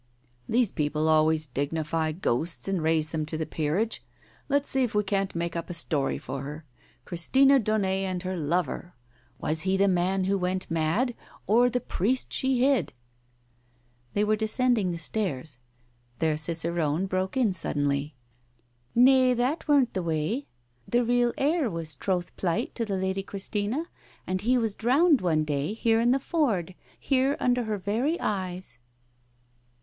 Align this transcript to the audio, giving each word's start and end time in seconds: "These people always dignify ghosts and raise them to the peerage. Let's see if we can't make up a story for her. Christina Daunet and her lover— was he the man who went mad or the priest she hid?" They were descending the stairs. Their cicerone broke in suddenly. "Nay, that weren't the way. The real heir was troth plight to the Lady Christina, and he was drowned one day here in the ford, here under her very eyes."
"These 0.49 0.71
people 0.71 1.07
always 1.07 1.45
dignify 1.45 2.11
ghosts 2.13 2.67
and 2.67 2.81
raise 2.81 3.09
them 3.11 3.23
to 3.27 3.37
the 3.37 3.45
peerage. 3.45 4.01
Let's 4.49 4.67
see 4.67 4.81
if 4.81 4.95
we 4.95 5.03
can't 5.03 5.35
make 5.35 5.55
up 5.55 5.69
a 5.69 5.75
story 5.75 6.17
for 6.17 6.41
her. 6.41 6.65
Christina 7.05 7.59
Daunet 7.59 8.05
and 8.05 8.23
her 8.23 8.35
lover— 8.35 8.95
was 9.39 9.61
he 9.61 9.77
the 9.77 9.87
man 9.87 10.23
who 10.23 10.39
went 10.39 10.71
mad 10.71 11.13
or 11.45 11.69
the 11.69 11.79
priest 11.79 12.33
she 12.33 12.61
hid?" 12.65 12.93
They 14.13 14.23
were 14.23 14.35
descending 14.35 14.89
the 14.89 14.97
stairs. 14.97 15.59
Their 16.17 16.35
cicerone 16.35 17.05
broke 17.05 17.37
in 17.37 17.53
suddenly. 17.53 18.15
"Nay, 18.95 19.35
that 19.35 19.67
weren't 19.67 19.93
the 19.93 20.01
way. 20.01 20.47
The 20.87 21.03
real 21.03 21.31
heir 21.37 21.69
was 21.69 21.93
troth 21.93 22.35
plight 22.37 22.73
to 22.73 22.85
the 22.85 22.97
Lady 22.97 23.21
Christina, 23.21 23.85
and 24.25 24.41
he 24.41 24.57
was 24.57 24.73
drowned 24.73 25.21
one 25.21 25.43
day 25.43 25.73
here 25.75 25.99
in 25.99 26.09
the 26.09 26.19
ford, 26.19 26.73
here 26.99 27.37
under 27.39 27.65
her 27.65 27.77
very 27.77 28.19
eyes." 28.19 28.79